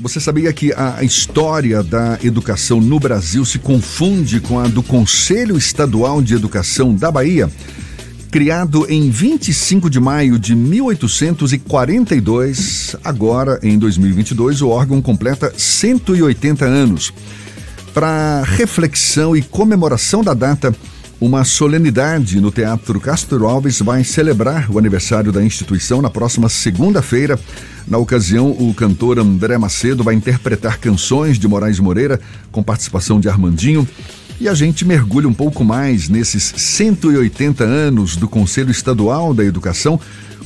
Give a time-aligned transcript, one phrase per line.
[0.00, 5.58] Você sabia que a história da educação no Brasil se confunde com a do Conselho
[5.58, 7.50] Estadual de Educação da Bahia?
[8.30, 17.12] Criado em 25 de maio de 1842, agora em 2022 o órgão completa 180 anos.
[17.92, 20.72] Para reflexão e comemoração da data,
[21.20, 27.38] uma solenidade no Teatro Castro Alves vai celebrar o aniversário da instituição na próxima segunda-feira.
[27.88, 32.20] Na ocasião, o cantor André Macedo vai interpretar canções de Moraes Moreira
[32.52, 33.86] com participação de Armandinho.
[34.40, 39.98] E a gente mergulha um pouco mais nesses 180 anos do Conselho Estadual da Educação,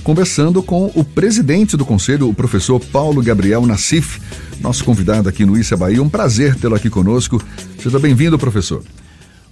[0.03, 4.19] conversando com o presidente do Conselho, o professor Paulo Gabriel Nassif,
[4.59, 6.03] nosso convidado aqui no Issa Bahia.
[6.03, 7.43] Um prazer tê-lo aqui conosco.
[7.79, 8.83] Seja bem-vindo, professor.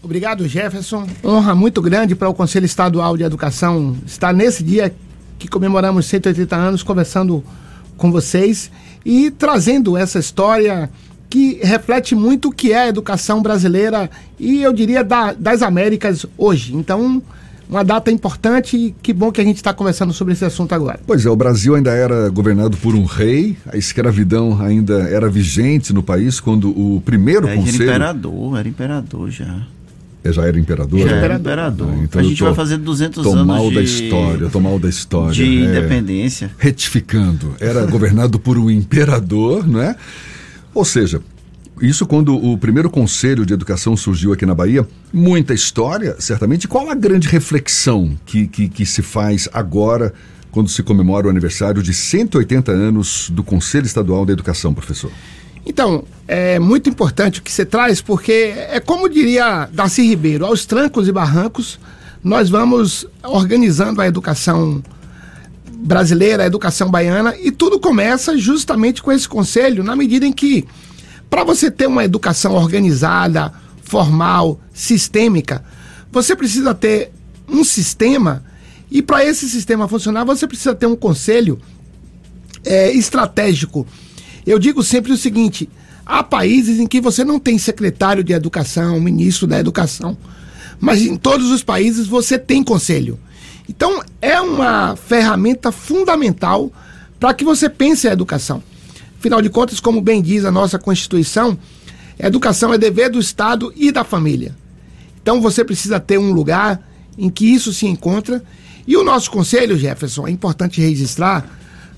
[0.02, 1.06] Obrigado, Jefferson.
[1.22, 4.92] Honra muito grande para o Conselho Estadual de Educação estar nesse dia
[5.38, 7.44] que comemoramos 180 anos conversando
[7.96, 8.70] com vocês
[9.04, 10.90] e trazendo essa história
[11.28, 16.26] que reflete muito o que é a educação brasileira e eu diria da, das Américas
[16.36, 16.74] hoje.
[16.74, 17.22] Então,
[17.68, 20.98] uma data importante e que bom que a gente está conversando sobre esse assunto agora.
[21.06, 25.92] Pois é, o Brasil ainda era governado por um rei, a escravidão ainda era vigente
[25.92, 27.84] no país quando o primeiro é, conselho...
[27.84, 29.66] Era imperador, era imperador já.
[30.24, 31.00] Já era imperador?
[31.00, 31.88] Já era imperador.
[31.90, 33.74] Ah, então a gente tô, vai fazer 200 tô anos mal de...
[33.74, 35.32] da história, tô mal da história.
[35.32, 36.50] De é, independência.
[36.58, 37.54] Retificando.
[37.58, 39.96] Era governado por um imperador, não é?
[40.74, 41.22] Ou seja,
[41.80, 46.68] isso quando o primeiro conselho de educação surgiu aqui na Bahia, muita história, certamente.
[46.68, 50.12] Qual a grande reflexão que, que, que se faz agora
[50.50, 55.10] quando se comemora o aniversário de 180 anos do Conselho Estadual da Educação, professor?
[55.64, 60.64] Então, é muito importante o que você traz, porque é como diria Darcy Ribeiro, aos
[60.64, 61.78] trancos e barrancos,
[62.22, 64.82] nós vamos organizando a educação
[65.72, 70.66] brasileira, a educação baiana, e tudo começa justamente com esse conselho, na medida em que,
[71.28, 75.64] para você ter uma educação organizada, formal, sistêmica,
[76.12, 77.10] você precisa ter
[77.48, 78.44] um sistema,
[78.90, 81.58] e para esse sistema funcionar, você precisa ter um conselho
[82.64, 83.86] é, estratégico
[84.46, 85.68] eu digo sempre o seguinte:
[86.04, 90.16] há países em que você não tem secretário de educação, ministro da educação,
[90.78, 93.18] mas em todos os países você tem conselho.
[93.68, 96.72] Então é uma ferramenta fundamental
[97.18, 98.62] para que você pense a educação.
[99.18, 101.58] Afinal de contas, como bem diz a nossa Constituição,
[102.18, 104.56] educação é dever do Estado e da família.
[105.22, 106.82] Então você precisa ter um lugar
[107.18, 108.42] em que isso se encontra.
[108.86, 111.46] E o nosso conselho, Jefferson, é importante registrar,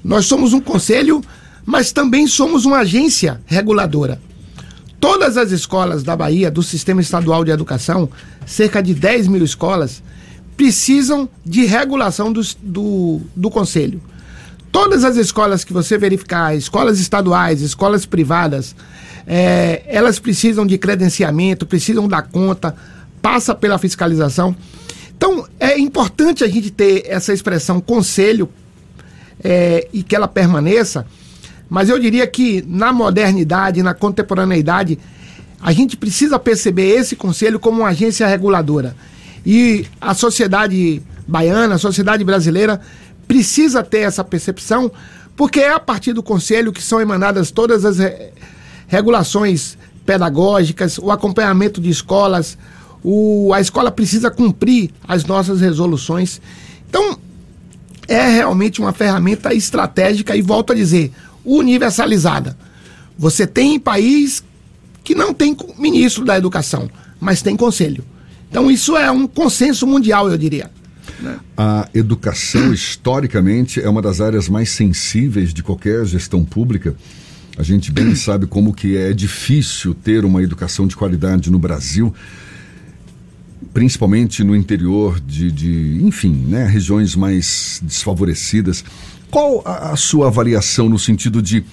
[0.04, 1.22] nós somos um conselho
[1.64, 4.20] mas também somos uma agência reguladora.
[5.00, 8.08] Todas as escolas da Bahia, do Sistema Estadual de Educação,
[8.46, 10.02] cerca de 10 mil escolas,
[10.56, 14.00] precisam de regulação do, do, do Conselho.
[14.70, 18.74] Todas as escolas que você verificar, escolas estaduais, escolas privadas,
[19.26, 22.74] é, elas precisam de credenciamento, precisam dar conta,
[23.20, 24.56] passa pela fiscalização.
[25.16, 28.48] Então, é importante a gente ter essa expressão conselho
[29.42, 31.06] é, e que ela permaneça,
[31.72, 34.98] mas eu diria que na modernidade, na contemporaneidade,
[35.58, 38.94] a gente precisa perceber esse conselho como uma agência reguladora.
[39.44, 42.78] E a sociedade baiana, a sociedade brasileira,
[43.26, 44.92] precisa ter essa percepção,
[45.34, 48.34] porque é a partir do conselho que são emanadas todas as re
[48.86, 52.58] regulações pedagógicas, o acompanhamento de escolas,
[53.02, 56.38] o, a escola precisa cumprir as nossas resoluções.
[56.86, 57.18] Então,
[58.06, 61.10] é realmente uma ferramenta estratégica e volto a dizer,
[61.44, 62.56] universalizada.
[63.18, 64.42] Você tem país
[65.04, 68.04] que não tem ministro da educação, mas tem conselho.
[68.48, 70.70] Então isso é um consenso mundial, eu diria.
[71.20, 71.38] Né?
[71.56, 76.94] A educação, historicamente, é uma das áreas mais sensíveis de qualquer gestão pública.
[77.56, 82.12] A gente bem sabe como que é difícil ter uma educação de qualidade no Brasil,
[83.72, 88.84] principalmente no interior de, de enfim, né, regiões mais desfavorecidas.
[89.32, 91.64] Qual a, a sua avaliação no sentido de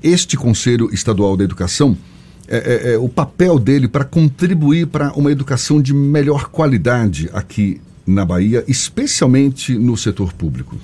[0.00, 1.98] este Conselho Estadual da Educação,
[2.46, 7.80] é, é, é, o papel dele para contribuir para uma educação de melhor qualidade aqui
[8.06, 10.78] na Bahia, especialmente no setor público?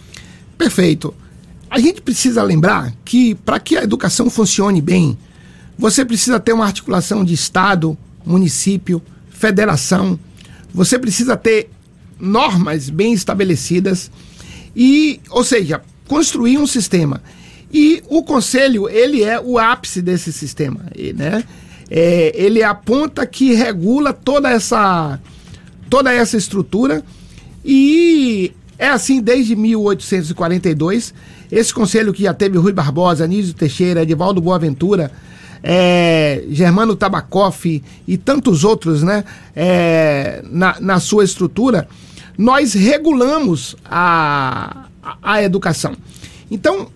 [0.58, 1.14] Perfeito.
[1.70, 5.16] A gente precisa lembrar que para que a educação funcione bem,
[5.78, 9.00] você precisa ter uma articulação de Estado, município,
[9.30, 10.18] federação,
[10.74, 11.70] você precisa ter
[12.18, 14.10] normas bem estabelecidas
[14.74, 17.22] e, ou seja, construir um sistema.
[17.72, 20.80] E o conselho, ele é o ápice desse sistema,
[21.16, 21.44] né?
[21.90, 25.20] É, ele é a ponta que regula toda essa
[25.90, 27.04] toda essa estrutura
[27.62, 31.12] e é assim desde 1842
[31.52, 35.12] esse conselho que já teve Rui Barbosa, Anísio Teixeira, Edivaldo Boaventura,
[35.62, 39.24] é, Germano Tabacoff e tantos outros né,
[39.54, 41.88] é, na, na sua estrutura,
[42.36, 44.86] nós regulamos a,
[45.22, 45.94] a, educação.
[46.50, 46.88] Então,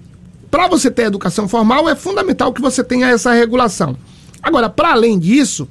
[0.51, 3.97] para você ter educação formal, é fundamental que você tenha essa regulação.
[4.43, 5.69] Agora, para além disso,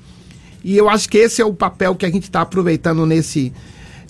[0.64, 3.54] e eu acho que esse é o papel que a gente está aproveitando nesse,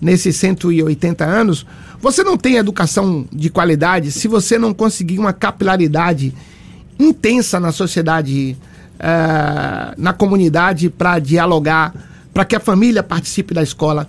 [0.01, 1.65] nesses 180 anos,
[2.00, 6.33] você não tem educação de qualidade se você não conseguir uma capilaridade
[7.00, 8.57] intensa na sociedade
[8.98, 11.94] uh, na comunidade para dialogar,
[12.33, 14.07] para que a família participe da escola.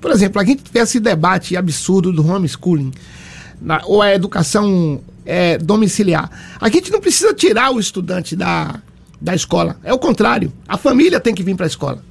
[0.00, 2.92] Por exemplo, a gente tiver esse debate absurdo do homeschooling,
[3.60, 6.30] na, ou a educação é, domiciliar.
[6.60, 8.80] A gente não precisa tirar o estudante da,
[9.20, 9.76] da escola.
[9.84, 10.52] É o contrário.
[10.66, 12.02] A família tem que vir para a escola.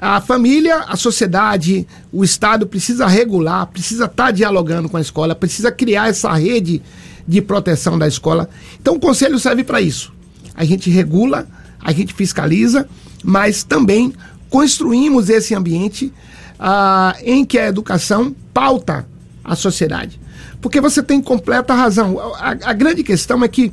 [0.00, 5.34] A família, a sociedade, o Estado precisa regular, precisa estar tá dialogando com a escola,
[5.34, 6.82] precisa criar essa rede
[7.26, 8.50] de proteção da escola.
[8.80, 10.12] Então o conselho serve para isso
[10.54, 11.46] a gente regula,
[11.80, 12.88] a gente fiscaliza,
[13.24, 14.12] mas também
[14.48, 16.12] construímos esse ambiente
[16.64, 19.04] ah, em que a educação pauta
[19.42, 20.20] a sociedade.
[20.60, 22.20] Porque você tem completa razão.
[22.36, 23.72] A, a grande questão é que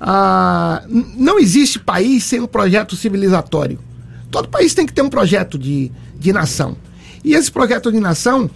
[0.00, 3.78] ah, não existe país sem um projeto civilizatório.
[4.30, 6.78] Todo país tem que ter um projeto de, de nação.
[7.22, 8.50] E esse projeto de nação,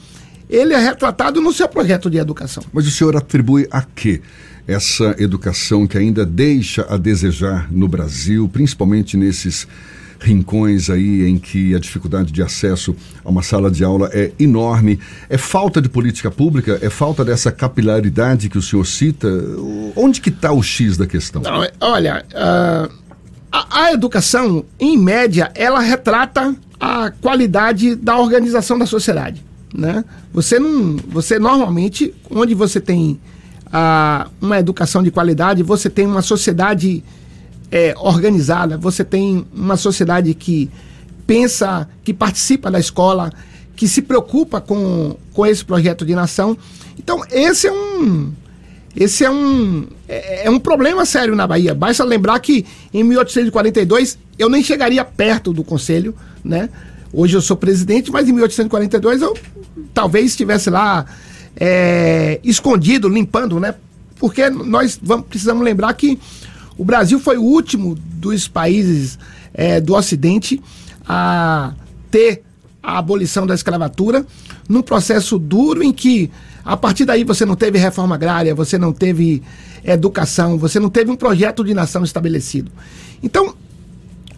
[0.48, 2.64] ele é retratado no seu projeto de educação.
[2.72, 4.22] Mas o senhor atribui a quê?
[4.66, 9.66] essa educação que ainda deixa a desejar no Brasil, principalmente nesses
[10.20, 12.94] rincões aí em que a dificuldade de acesso
[13.24, 14.98] a uma sala de aula é enorme.
[15.28, 16.78] É falta de política pública?
[16.82, 19.28] É falta dessa capilaridade que o senhor cita?
[19.94, 21.42] Onde que está o X da questão?
[21.42, 22.92] Não, olha, uh,
[23.50, 29.44] a, a educação, em média, ela retrata a qualidade da organização da sociedade.
[29.74, 30.04] Né?
[30.32, 33.20] Você não, você normalmente, onde você tem
[33.72, 37.02] a, uma educação de qualidade, você tem uma sociedade
[37.70, 40.70] é, organizada, você tem uma sociedade que
[41.26, 43.32] pensa, que participa da escola,
[43.76, 46.56] que se preocupa com, com esse projeto de nação.
[46.98, 48.32] Então, esse é um.
[48.96, 51.74] Esse é um, é, é um problema sério na Bahia.
[51.74, 56.68] Basta lembrar que em 1842 eu nem chegaria perto do conselho, né?
[57.12, 59.36] Hoje eu sou presidente, mas em 1842 eu
[59.94, 61.06] talvez estivesse lá
[61.56, 63.74] é, escondido, limpando, né?
[64.18, 66.18] Porque nós vamos, precisamos lembrar que
[66.78, 69.18] o Brasil foi o último dos países
[69.52, 70.62] é, do Ocidente
[71.06, 71.74] a
[72.10, 72.42] ter
[72.80, 74.24] a abolição da escravatura
[74.68, 76.30] num processo duro em que
[76.64, 79.42] a partir daí você não teve reforma agrária, você não teve
[79.82, 82.70] educação, você não teve um projeto de nação estabelecido.
[83.22, 83.54] Então,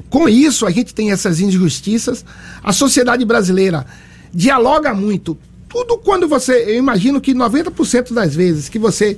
[0.08, 2.24] com isso, a gente tem essas injustiças.
[2.62, 3.84] A sociedade brasileira
[4.32, 5.36] dialoga muito
[5.70, 6.64] tudo quando você.
[6.66, 9.16] Eu imagino que 90% das vezes que você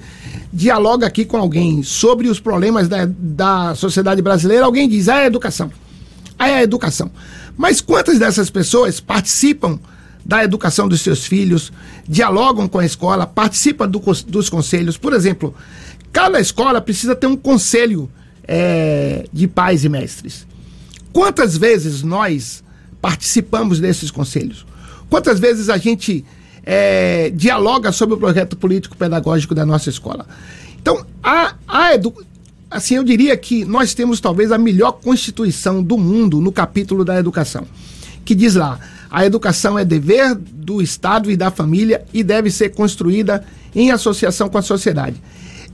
[0.52, 5.25] dialoga aqui com alguém sobre os problemas da, da sociedade brasileira, alguém diz, ah, é
[5.25, 5.72] a educação.
[6.38, 7.10] Ah, é a educação.
[7.56, 9.81] Mas quantas dessas pessoas participam
[10.25, 11.72] da educação dos seus filhos,
[12.06, 14.99] dialogam com a escola, participam do, dos conselhos?
[14.99, 15.54] Por exemplo,
[16.12, 18.10] cada escola precisa ter um conselho
[18.46, 20.46] é, de pais e mestres.
[21.12, 22.62] Quantas vezes nós
[23.00, 24.66] participamos desses conselhos?
[25.08, 26.25] Quantas vezes a gente
[26.64, 30.26] é, dialoga sobre o projeto político-pedagógico da nossa escola.
[30.81, 32.14] Então, a, a edu...
[32.70, 37.19] assim, eu diria que nós temos talvez a melhor constituição do mundo no capítulo da
[37.19, 37.66] educação,
[38.25, 38.78] que diz lá:
[39.11, 44.49] a educação é dever do Estado e da família e deve ser construída em associação
[44.49, 45.16] com a sociedade.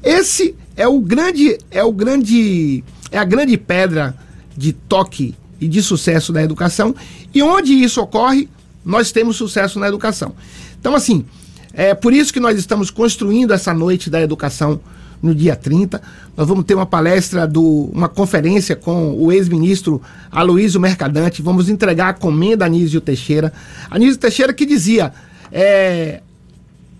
[0.02, 4.16] Esse é o grande, é o grande, é a grande pedra
[4.56, 6.94] de toque e de sucesso da educação.
[7.34, 8.48] E onde isso ocorre,
[8.84, 10.34] nós temos sucesso na educação.
[10.80, 11.24] Então, assim,
[11.72, 14.80] é por isso que nós estamos construindo essa noite da educação
[15.22, 16.00] no dia 30.
[16.36, 21.42] Nós vamos ter uma palestra, do, uma conferência com o ex-ministro Aloysio Mercadante.
[21.42, 23.52] Vamos entregar a comenda a Anísio Teixeira.
[23.90, 25.12] Anísio Teixeira que dizia:
[25.52, 26.20] é,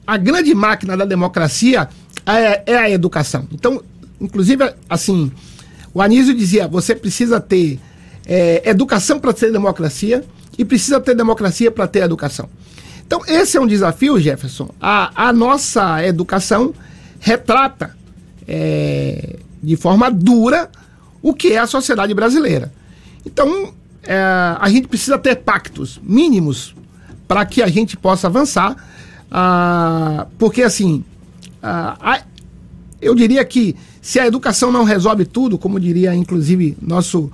[0.06, 1.88] a grande máquina da democracia
[2.26, 3.47] é, é a educação.
[3.52, 3.82] Então,
[4.20, 5.30] inclusive, assim,
[5.94, 7.78] o Anísio dizia: você precisa ter
[8.26, 10.25] é, educação para ter democracia
[10.56, 12.49] e precisa ter democracia para ter educação.
[13.08, 14.68] Então, esse é um desafio, Jefferson.
[14.78, 16.74] A, a nossa educação
[17.18, 17.96] retrata
[18.46, 20.70] é, de forma dura
[21.22, 22.70] o que é a sociedade brasileira.
[23.24, 23.72] Então,
[24.02, 24.14] é,
[24.60, 26.74] a gente precisa ter pactos mínimos
[27.26, 28.76] para que a gente possa avançar,
[29.30, 31.02] ah, porque assim,
[31.62, 32.22] ah, a,
[33.00, 37.32] eu diria que se a educação não resolve tudo, como diria inclusive nosso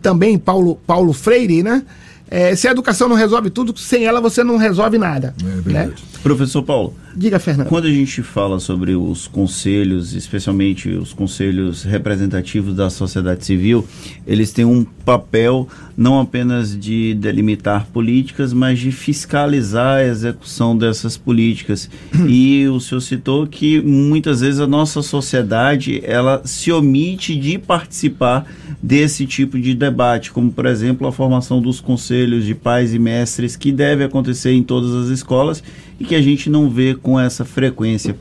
[0.00, 1.84] também Paulo, Paulo Freire, né?
[2.30, 5.34] É, se a educação não resolve tudo, sem ela você não resolve nada.
[5.66, 5.92] É né?
[6.22, 6.94] Professor Paulo.
[7.16, 7.68] Diga, Fernando.
[7.68, 13.86] Quando a gente fala sobre os conselhos, especialmente os conselhos representativos da sociedade civil,
[14.26, 21.16] eles têm um papel não apenas de delimitar políticas, mas de fiscalizar a execução dessas
[21.16, 21.88] políticas.
[22.26, 28.46] e o senhor citou que muitas vezes a nossa sociedade ela se omite de participar
[28.82, 31.80] desse tipo de debate, como por exemplo a formação dos
[32.14, 35.62] conselhos de pais e mestres que deve acontecer em todas as escolas
[35.98, 38.16] e que a gente não vê com essa frequência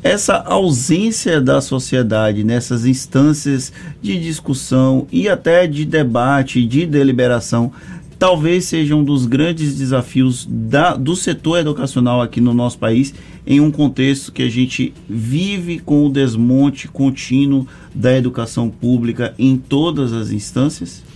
[0.00, 7.72] essa ausência da sociedade nessas instâncias de discussão e até de debate, de deliberação,
[8.16, 13.12] talvez seja um dos grandes desafios da, do setor educacional aqui no nosso país,
[13.44, 19.56] em um contexto que a gente vive com o desmonte contínuo da educação pública em
[19.56, 21.07] todas as instâncias?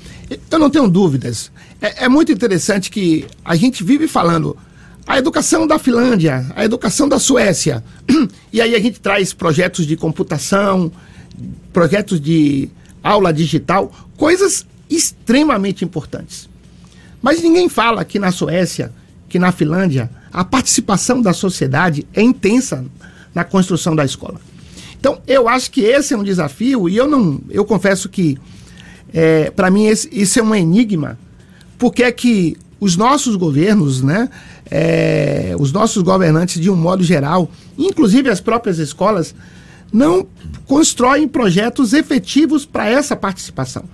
[0.50, 1.50] Eu não tenho dúvidas.
[1.80, 4.56] É, é muito interessante que a gente vive falando
[5.06, 7.82] a educação da Finlândia, a educação da Suécia.
[8.52, 10.92] E aí a gente traz projetos de computação,
[11.72, 12.68] projetos de
[13.02, 16.50] aula digital, coisas extremamente importantes.
[17.22, 18.92] Mas ninguém fala que na Suécia,
[19.26, 22.84] que na Finlândia, a participação da sociedade é intensa
[23.34, 24.38] na construção da escola.
[25.00, 28.38] Então, eu acho que esse é um desafio e eu não, eu confesso que
[29.12, 31.18] é, para mim esse, isso é um enigma,
[31.78, 34.28] porque é que os nossos governos, né,
[34.70, 39.34] é, os nossos governantes, de um modo geral, inclusive as próprias escolas,
[39.92, 40.26] não
[40.66, 43.84] constroem projetos efetivos para essa participação.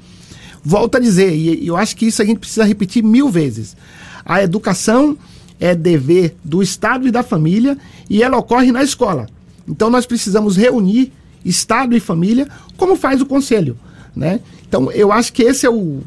[0.64, 3.76] Volto a dizer, e eu acho que isso a gente precisa repetir mil vezes.
[4.24, 5.16] A educação
[5.58, 7.76] é dever do Estado e da família
[8.08, 9.26] e ela ocorre na escola.
[9.66, 11.12] Então nós precisamos reunir
[11.44, 13.76] Estado e família, como faz o Conselho.
[14.14, 14.40] Né?
[14.68, 16.02] Então eu acho que esse é o,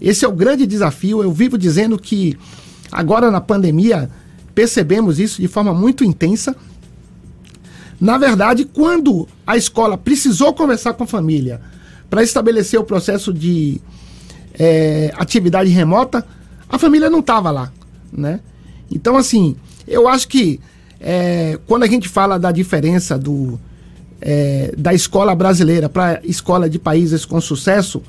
[0.00, 1.22] esse é o grande desafio.
[1.22, 2.36] Eu vivo dizendo que
[2.90, 4.10] agora na pandemia
[4.54, 6.56] percebemos isso de forma muito intensa.
[8.00, 11.60] Na verdade, quando a escola precisou conversar com a família
[12.08, 13.80] para estabelecer o processo de
[14.58, 16.24] é, atividade remota,
[16.68, 17.72] a família não estava lá,
[18.12, 18.40] né?
[18.90, 20.60] Então, assim, eu acho que
[21.00, 23.58] é, quando a gente fala da diferença do,
[24.20, 28.02] é, da escola brasileira para escola de países com sucesso,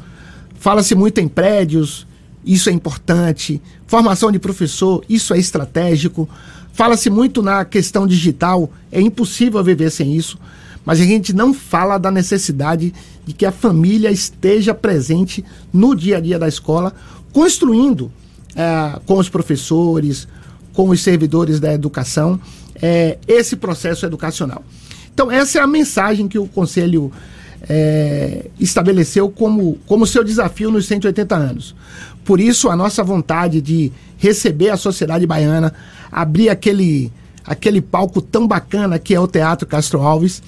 [0.59, 2.05] Fala-se muito em prédios,
[2.45, 3.61] isso é importante.
[3.87, 6.27] Formação de professor, isso é estratégico.
[6.73, 10.37] Fala-se muito na questão digital, é impossível viver sem isso.
[10.85, 12.93] Mas a gente não fala da necessidade
[13.25, 16.93] de que a família esteja presente no dia a dia da escola,
[17.31, 18.11] construindo
[18.53, 20.27] é, com os professores,
[20.73, 22.39] com os servidores da educação,
[22.81, 24.61] é, esse processo educacional.
[25.19, 27.11] Então, essa é a mensagem que o Conselho
[27.67, 31.75] é, estabeleceu como, como seu desafio nos 180 anos.
[32.23, 35.73] Por isso, a nossa vontade de receber a sociedade baiana,
[36.09, 37.11] abrir aquele,
[37.43, 40.41] aquele palco tão bacana que é o Teatro Castro Alves,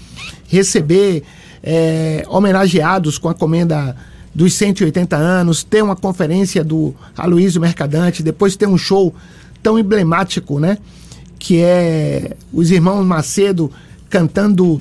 [0.48, 1.24] receber
[1.62, 3.94] é, homenageados com a comenda
[4.34, 9.14] dos 180 anos, ter uma conferência do Aloysio Mercadante, depois ter um show
[9.62, 10.78] tão emblemático, né?
[11.38, 13.70] Que é os irmãos Macedo
[14.12, 14.80] cantando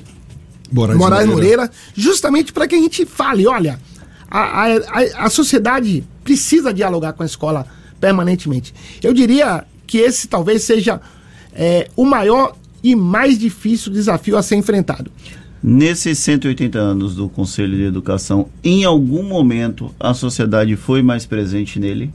[0.71, 1.63] Moraes, Moraes Moreira.
[1.63, 3.79] Moreira, justamente para que a gente fale, olha,
[4.29, 7.65] a, a, a sociedade precisa dialogar com a escola
[7.99, 8.73] permanentemente.
[9.01, 11.01] Eu diria que esse talvez seja
[11.53, 15.11] é, o maior e mais difícil desafio a ser enfrentado.
[15.63, 21.79] Nesses 180 anos do Conselho de Educação, em algum momento a sociedade foi mais presente
[21.79, 22.11] nele?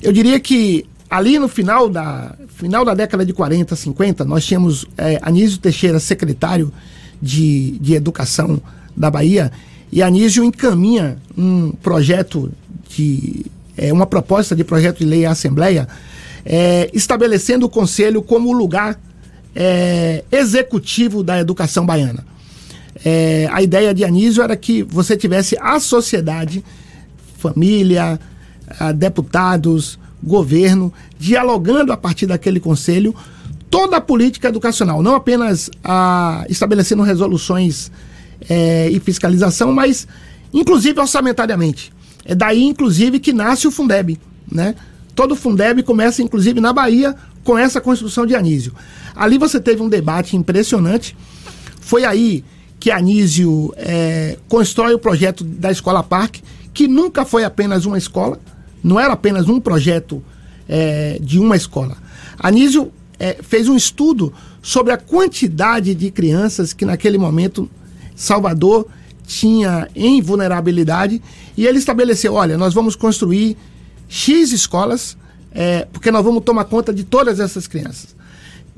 [0.00, 4.86] Eu diria que ali no final da, final da década de 40, 50, nós tínhamos
[4.96, 6.72] é, Anísio Teixeira, secretário
[7.20, 8.60] de, de Educação
[8.96, 9.52] da Bahia,
[9.90, 12.50] e Anísio encaminha um projeto
[12.88, 13.46] de.
[13.76, 15.86] É, uma proposta de projeto de lei à Assembleia,
[16.46, 18.98] é, estabelecendo o Conselho como lugar
[19.54, 22.24] é, executivo da educação baiana.
[23.04, 26.64] É, a ideia de Anísio era que você tivesse a sociedade,
[27.36, 28.18] família,
[28.94, 33.14] deputados, governo, dialogando a partir daquele conselho
[33.70, 37.90] toda a política educacional, não apenas a, estabelecendo resoluções
[38.48, 40.06] é, e fiscalização, mas
[40.52, 41.92] inclusive orçamentariamente.
[42.24, 44.18] É daí, inclusive, que nasce o Fundeb.
[44.50, 44.74] Né?
[45.14, 47.14] Todo o Fundeb começa, inclusive, na Bahia,
[47.44, 48.72] com essa construção de Anísio.
[49.14, 51.16] Ali você teve um debate impressionante.
[51.80, 52.44] Foi aí
[52.80, 56.42] que Anísio é, constrói o projeto da Escola Parque,
[56.74, 58.38] que nunca foi apenas uma escola,
[58.86, 60.22] não era apenas um projeto
[60.68, 61.96] é, de uma escola.
[62.38, 67.68] Anísio é, fez um estudo sobre a quantidade de crianças que naquele momento
[68.14, 68.86] Salvador
[69.26, 71.20] tinha em vulnerabilidade
[71.56, 73.56] e ele estabeleceu: olha, nós vamos construir
[74.08, 75.16] X escolas
[75.50, 78.14] é, porque nós vamos tomar conta de todas essas crianças.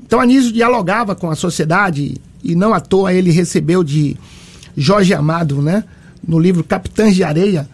[0.03, 4.17] Então Anísio dialogava com a sociedade e não à toa ele recebeu de
[4.75, 5.83] Jorge Amado, né,
[6.29, 7.67] no livro Capitães de Areia,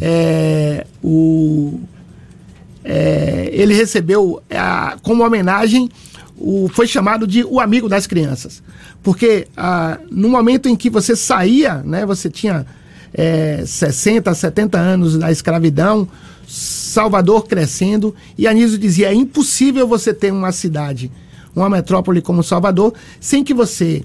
[0.00, 1.78] é, o,
[2.82, 5.90] é, ele recebeu a, como homenagem
[6.38, 8.62] o, foi chamado de o amigo das crianças.
[9.02, 12.64] Porque ah, no momento em que você saía, né, você tinha
[13.12, 16.08] é, 60, 70 anos da escravidão,
[16.46, 21.12] Salvador crescendo, e Anísio dizia: é impossível você ter uma cidade,
[21.54, 24.02] uma metrópole como Salvador, sem que você,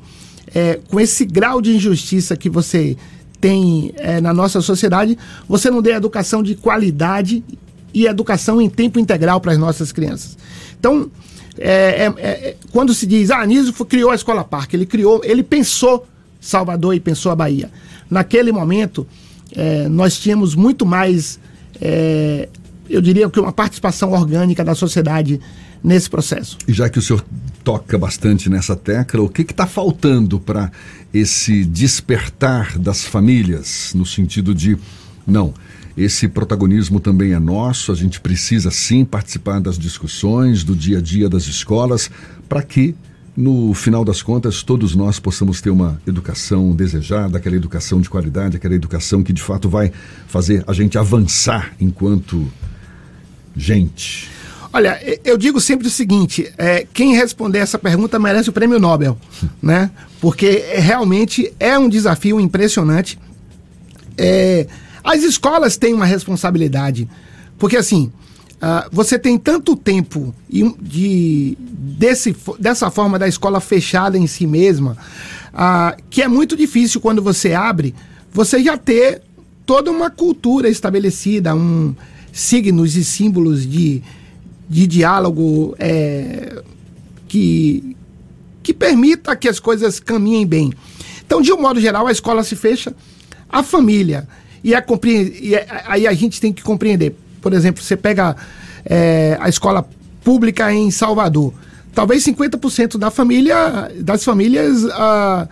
[0.54, 2.98] é, com esse grau de injustiça que você
[3.44, 5.18] tem é, na nossa sociedade,
[5.50, 7.44] você não dê educação de qualidade
[7.94, 10.38] e educação em tempo integral para as nossas crianças.
[10.80, 11.12] Então,
[11.58, 15.44] é, é, é, quando se diz, ah, Anísio criou a Escola Parque, ele criou, ele
[15.44, 16.08] pensou
[16.40, 17.70] Salvador e pensou a Bahia.
[18.10, 19.06] Naquele momento,
[19.54, 21.38] é, nós tínhamos muito mais,
[21.82, 22.48] é,
[22.90, 25.42] eu diria que uma participação orgânica da sociedade
[25.84, 26.58] nesse processo.
[26.68, 27.24] E já que o senhor
[27.64, 30.72] toca bastante nessa tecla, o que está faltando para
[31.14, 34.78] esse despertar das famílias, no sentido de,
[35.28, 35.54] não,
[35.96, 41.02] esse protagonismo também é nosso, a gente precisa sim participar das discussões, do dia a
[41.02, 42.10] dia das escolas,
[42.50, 42.96] para que,
[43.36, 48.58] no final das contas, todos nós possamos ter uma educação desejada, aquela educação de qualidade,
[48.58, 49.92] aquela educação que de fato vai
[50.28, 52.52] fazer a gente avançar enquanto
[53.56, 54.30] gente.
[54.74, 59.16] Olha, eu digo sempre o seguinte: é, quem responder essa pergunta merece o prêmio Nobel,
[59.62, 59.92] né?
[60.20, 63.20] Porque realmente é um desafio impressionante.
[64.18, 64.66] É,
[65.04, 67.08] as escolas têm uma responsabilidade,
[67.60, 68.12] porque assim,
[68.56, 74.98] uh, você tem tanto tempo de, desse, dessa forma da escola fechada em si mesma,
[75.54, 77.94] uh, que é muito difícil quando você abre,
[78.32, 79.22] você já ter
[79.66, 81.94] toda uma cultura estabelecida, um
[82.32, 84.02] signos e símbolos de,
[84.74, 86.64] de diálogo é,
[87.28, 87.96] que,
[88.64, 90.74] que permita que as coisas caminhem bem.
[91.24, 92.92] Então, de um modo geral, a escola se fecha,
[93.48, 94.28] a família
[94.64, 94.84] e, é
[95.42, 97.16] e é, aí a gente tem que compreender.
[97.40, 98.36] Por exemplo, você pega
[98.84, 99.88] é, a escola
[100.24, 101.54] pública em Salvador.
[101.94, 105.48] Talvez 50% da família, das famílias ah,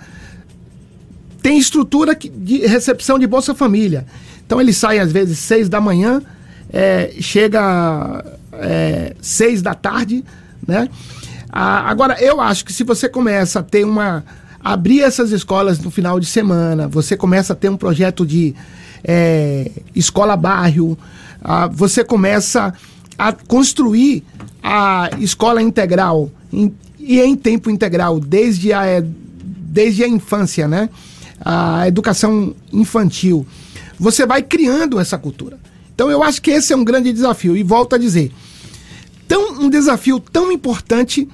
[1.43, 4.07] tem estrutura de recepção de Bolsa Família.
[4.43, 6.23] Então eles saem às vezes seis da manhã,
[6.73, 10.23] é, chega é, seis da tarde,
[10.65, 10.89] né?
[11.51, 14.23] Ah, agora eu acho que se você começa a ter uma
[14.63, 18.55] abrir essas escolas no final de semana, você começa a ter um projeto de
[19.03, 20.97] é, escola bairro,
[21.43, 22.73] ah, você começa
[23.17, 24.23] a construir
[24.63, 30.89] a escola integral em, e em tempo integral desde a, é, desde a infância, né?
[31.43, 33.45] A educação infantil.
[33.99, 35.59] Você vai criando essa cultura.
[36.01, 37.55] Então eu acho que esse é um grande desafio.
[37.55, 38.31] E volto a dizer,
[39.27, 41.29] tão, um desafio tão importante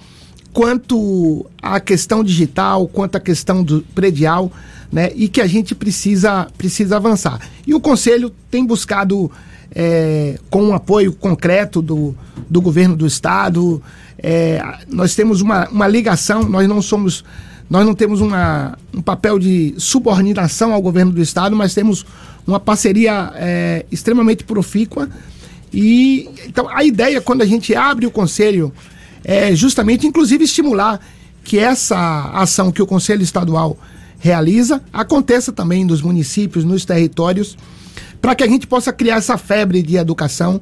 [0.51, 4.51] quanto a questão digital, quanto a questão do predial,
[4.91, 5.09] né?
[5.15, 7.39] E que a gente precisa, precisa avançar.
[7.65, 9.31] E o Conselho tem buscado,
[9.73, 12.13] é, com um apoio concreto do,
[12.49, 13.81] do governo do Estado,
[14.19, 17.23] é, nós temos uma, uma ligação, nós não somos.
[17.69, 22.05] Nós não temos uma, um papel de subordinação ao governo do Estado, mas temos
[22.47, 25.09] uma parceria é, extremamente profícua.
[25.73, 28.73] E então a ideia, quando a gente abre o conselho,
[29.23, 30.99] é justamente, inclusive, estimular
[31.43, 33.77] que essa ação que o Conselho Estadual
[34.19, 37.57] realiza aconteça também nos municípios, nos territórios,
[38.21, 40.59] para que a gente possa criar essa febre de educação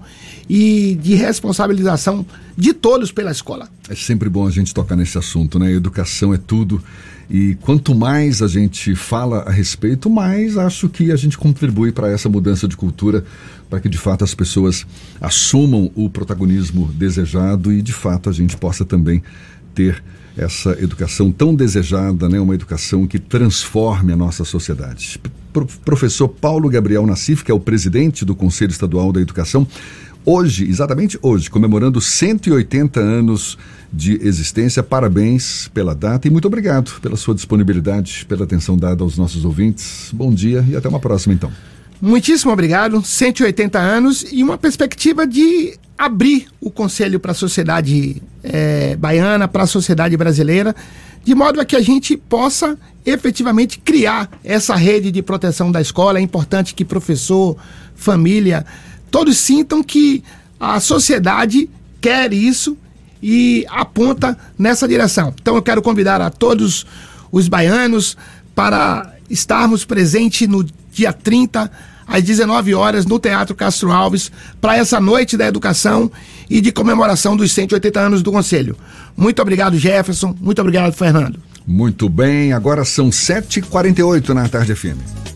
[0.49, 2.25] e de responsabilização
[2.57, 3.69] de todos pela escola.
[3.89, 5.71] É sempre bom a gente tocar nesse assunto, né?
[5.71, 6.83] Educação é tudo.
[7.29, 12.09] E quanto mais a gente fala a respeito, mais acho que a gente contribui para
[12.09, 13.23] essa mudança de cultura,
[13.69, 14.85] para que de fato as pessoas
[15.19, 19.23] assumam o protagonismo desejado e de fato a gente possa também
[19.73, 20.03] ter
[20.37, 22.39] essa educação tão desejada, né?
[22.39, 25.19] uma educação que transforme a nossa sociedade.
[25.53, 29.65] Pro professor Paulo Gabriel Nassif, que é o presidente do Conselho Estadual da Educação,
[30.25, 33.57] hoje, exatamente hoje, comemorando 180 anos
[33.93, 34.81] de existência.
[34.81, 40.09] Parabéns pela data e muito obrigado pela sua disponibilidade, pela atenção dada aos nossos ouvintes.
[40.11, 41.51] Bom dia e até uma próxima, então.
[42.01, 43.01] Muitíssimo obrigado.
[43.01, 49.63] 180 anos e uma perspectiva de abrir o conselho para a sociedade é, baiana, para
[49.63, 50.75] a sociedade brasileira,
[51.23, 56.19] de modo a que a gente possa efetivamente criar essa rede de proteção da escola.
[56.19, 57.55] É importante que professor,
[57.95, 58.65] família,
[59.15, 60.21] todos sintam que
[60.59, 61.69] a sociedade
[62.01, 62.77] quer isso
[63.23, 65.33] e aponta nessa direção.
[65.41, 66.85] Então eu quero convidar a todos
[67.31, 68.17] os baianos
[68.53, 71.71] para estarmos presentes no dia 30
[72.05, 76.11] às 19 horas, no Teatro Castro Alves, para essa noite da educação
[76.49, 78.75] e de comemoração dos 180 anos do Conselho.
[79.15, 80.35] Muito obrigado, Jefferson.
[80.41, 81.39] Muito obrigado, Fernando.
[81.65, 85.34] Muito bem, agora são 7h48 na tarde FM.